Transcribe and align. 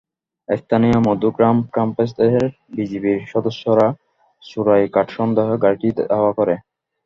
স্থানীয় 0.49 0.97
মধুগ্রাম 1.07 1.57
ক্যাম্পের 1.73 2.09
বিজিবির 2.75 3.19
সদস্যরা 3.31 3.87
চোরাই 4.43 4.85
কাঠ 4.95 5.07
সন্দেহে 5.17 5.55
গাড়িটি 5.63 5.87
ধাওয়া 6.03 6.31
করে। 6.37 6.55